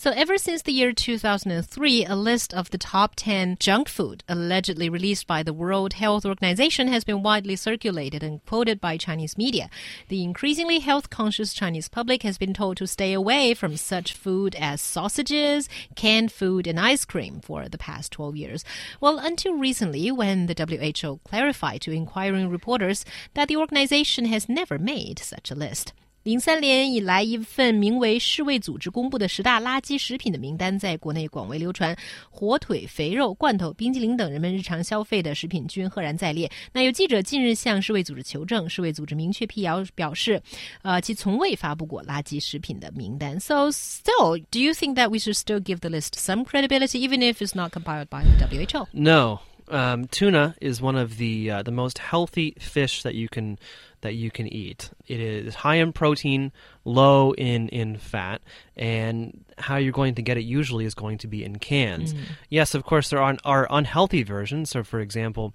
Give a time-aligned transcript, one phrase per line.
[0.00, 4.88] So, ever since the year 2003, a list of the top 10 junk food allegedly
[4.88, 9.68] released by the World Health Organization has been widely circulated and quoted by Chinese media.
[10.08, 14.54] The increasingly health conscious Chinese public has been told to stay away from such food
[14.58, 18.64] as sausages, canned food, and ice cream for the past 12 years.
[19.02, 23.04] Well, until recently, when the WHO clarified to inquiring reporters
[23.34, 25.92] that the organization has never made such a list.
[26.23, 31.95] 零三年以来，一份名为世卫组织公布的十大垃圾食品的名单在国内广为流传，
[32.31, 36.49] 火腿、肥肉、罐头、冰激凌等人们日常消费的食品均赫然在列。
[36.73, 40.41] 那有记者近日向世卫组织求证，世卫组织明确辟谣表示，
[40.81, 43.39] 呃，其从未发布过垃圾食品的名单。
[43.39, 47.35] So, still, do you think that we should still give the list some credibility, even if
[47.35, 48.87] it's not compiled by the WHO?
[48.93, 49.41] No.
[49.67, 53.57] Um, tuna is one of the uh, the most healthy fish that you can
[54.02, 54.90] that you can eat.
[55.06, 56.52] It is high in protein,
[56.84, 58.40] low in in fat,
[58.76, 62.14] and how you're going to get it usually is going to be in cans.
[62.14, 62.20] Mm.
[62.48, 64.70] Yes, of course there are are unhealthy versions.
[64.70, 65.54] So, for example,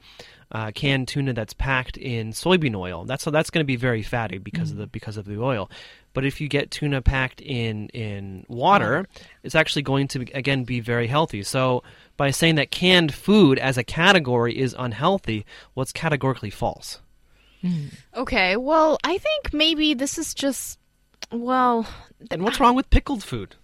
[0.51, 3.05] uh, canned tuna that's packed in soybean oil.
[3.05, 4.73] That's that's going to be very fatty because mm.
[4.73, 5.69] of the because of the oil.
[6.13, 9.07] But if you get tuna packed in in water,
[9.43, 11.43] it's actually going to again be very healthy.
[11.43, 11.83] So
[12.15, 17.01] by saying that canned food as a category is unhealthy, well, it's categorically false.
[17.65, 17.93] Mm.
[18.15, 20.79] Okay, well, I think maybe this is just
[21.31, 21.87] well.
[22.29, 23.55] And what's wrong with pickled food?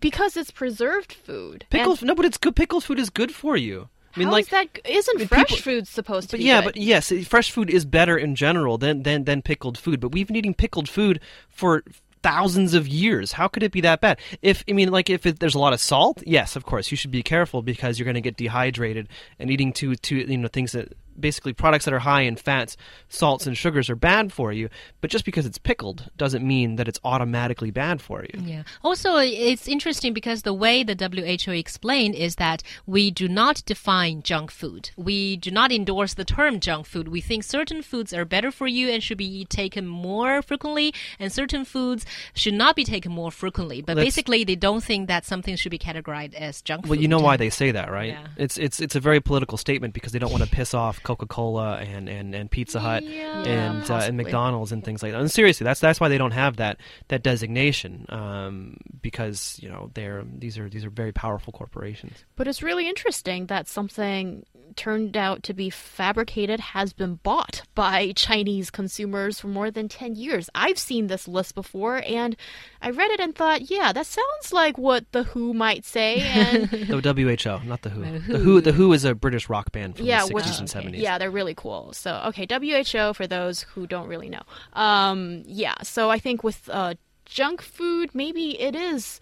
[0.00, 1.64] Because it's preserved food.
[1.70, 2.56] Pickled no, but it's good.
[2.56, 3.88] Pickled food is good for you.
[4.14, 4.66] I mean, How like, is that?
[4.84, 6.36] Isn't I mean, fresh people, food supposed to?
[6.36, 6.74] But yeah, good?
[6.74, 10.00] but yes, fresh food is better in general than than than pickled food.
[10.00, 11.84] But we've been eating pickled food for
[12.24, 13.32] thousands of years.
[13.32, 14.18] How could it be that bad?
[14.40, 16.96] If I mean, like, if it, there's a lot of salt, yes, of course, you
[16.96, 20.48] should be careful because you're going to get dehydrated and eating too, too, you know,
[20.48, 22.76] things that basically products that are high in fats,
[23.08, 24.68] salts, and sugars are bad for you.
[25.00, 28.40] But just because it's pickled doesn't mean that it's automatically bad for you.
[28.42, 28.62] Yeah.
[28.82, 34.22] Also, it's interesting because the way the WHO explained is that we do not define
[34.22, 34.90] junk food.
[34.96, 37.08] We do not endorse the term junk food.
[37.08, 41.32] We think certain foods are better for you and should be taken more frequently, and
[41.32, 43.82] certain foods should not be taken more frequently.
[43.82, 46.90] But Let's, basically, they don't think that something should be categorized as junk well, food.
[46.90, 48.10] Well, you know why they say that, right?
[48.10, 48.26] Yeah.
[48.36, 51.26] It's it's it's a very political statement because they don't want to piss off Coca
[51.26, 55.20] Cola and, and, and Pizza Hut yeah, and uh, and McDonald's and things like that.
[55.20, 56.78] And seriously, that's that's why they don't have that
[57.08, 62.24] that designation um, because you know they're these are these are very powerful corporations.
[62.36, 64.44] But it's really interesting that something
[64.76, 70.16] turned out to be fabricated has been bought by Chinese consumers for more than 10
[70.16, 70.50] years.
[70.54, 72.36] I've seen this list before and
[72.82, 76.68] I read it and thought, yeah, that sounds like what the Who might say and
[76.70, 78.00] the WHO, not the Who.
[78.02, 78.32] The Who.
[78.32, 80.68] The Who the Who is a British rock band from yeah, the 60s which, and
[80.68, 81.00] 70s.
[81.00, 81.92] Yeah, they're really cool.
[81.92, 84.42] So, okay, WHO for those who don't really know.
[84.72, 89.20] Um, yeah, so I think with uh, junk food, maybe it is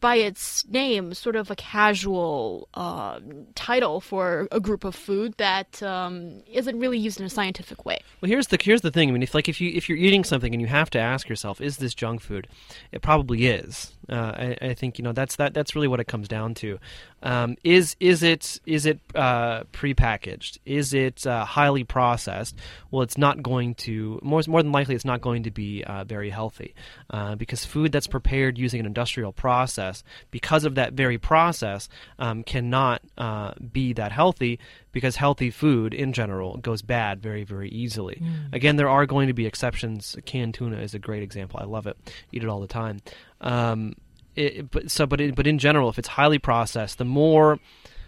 [0.00, 3.20] by its name, sort of a casual uh,
[3.54, 8.00] title for a group of food that um, not really used in a scientific way.
[8.20, 9.08] Well, here's the here's the thing.
[9.08, 11.28] I mean, if like if you if you're eating something and you have to ask
[11.28, 12.48] yourself, is this junk food?
[12.92, 13.92] It probably is.
[14.08, 16.78] Uh, I, I, think you know that's that that's really what it comes down to.
[17.22, 20.58] Um, is is it is it uh, prepackaged?
[20.66, 22.56] Is it uh, highly processed?
[22.90, 26.04] Well, it's not going to more more than likely it's not going to be uh,
[26.04, 26.74] very healthy
[27.10, 29.83] uh, because food that's prepared using an industrial process,
[30.30, 34.58] because of that very process, um, cannot uh, be that healthy
[34.92, 38.20] because healthy food in general goes bad very very easily.
[38.22, 38.54] Mm.
[38.54, 40.16] Again, there are going to be exceptions.
[40.24, 41.60] Canned tuna is a great example.
[41.60, 41.96] I love it.
[42.32, 43.00] Eat it all the time.
[43.40, 43.94] Um,
[44.36, 47.58] it, but so, but it, but in general, if it's highly processed, the more,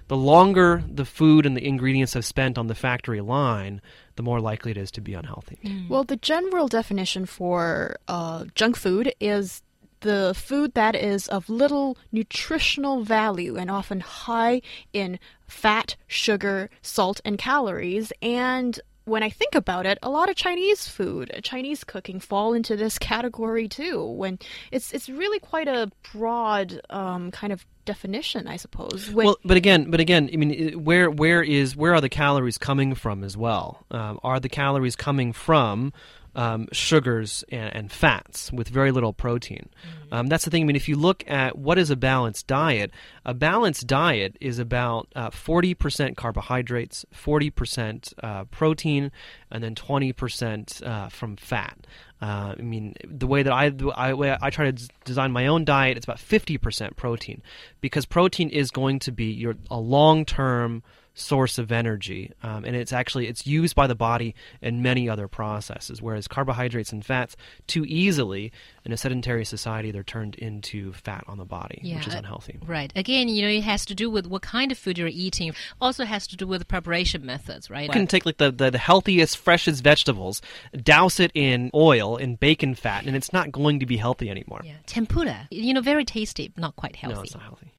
[0.08, 3.80] the longer the food and the ingredients have spent on the factory line,
[4.16, 5.58] the more likely it is to be unhealthy.
[5.64, 5.88] Mm.
[5.88, 9.62] Well, the general definition for uh, junk food is
[10.00, 14.62] the food that is of little nutritional value and often high
[14.92, 20.34] in fat, sugar, salt, and calories, and when I think about it, a lot of
[20.34, 24.04] Chinese food, Chinese cooking fall into this category too.
[24.04, 24.38] When
[24.70, 29.10] it's it's really quite a broad um, kind of definition, I suppose.
[29.10, 32.58] When well, but again, but again, I mean, where where is where are the calories
[32.58, 33.86] coming from as well?
[33.90, 35.92] Um, are the calories coming from
[36.36, 39.70] um, sugars and, and, fats with very little protein.
[39.70, 40.14] Mm-hmm.
[40.14, 40.62] Um, that's the thing.
[40.62, 42.90] I mean, if you look at what is a balanced diet,
[43.24, 49.10] a balanced diet is about uh, 40% carbohydrates, 40% uh, protein,
[49.50, 51.86] and then 20% uh, from fat.
[52.20, 55.96] Uh, I mean, the way that I, I, I try to design my own diet,
[55.96, 57.42] it's about 50% protein
[57.80, 60.82] because protein is going to be your a long term
[61.16, 65.26] source of energy um, and it's actually it's used by the body in many other
[65.26, 67.36] processes whereas carbohydrates and fats
[67.66, 68.52] too easily
[68.84, 72.58] in a sedentary society they're turned into fat on the body yeah, which is unhealthy.
[72.66, 72.92] right.
[72.94, 75.54] Again you know it has to do with what kind of food you're eating.
[75.80, 77.86] Also has to do with preparation methods right?
[77.86, 80.42] You can take like the, the, the healthiest freshest vegetables
[80.82, 84.60] douse it in oil in bacon fat and it's not going to be healthy anymore.
[84.64, 85.48] Yeah tempura.
[85.50, 87.72] You know very tasty not quite healthy no it's not healthy